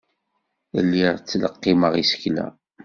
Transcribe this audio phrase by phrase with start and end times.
[0.85, 2.47] Lliɣ ttleqqimeɣ isekla.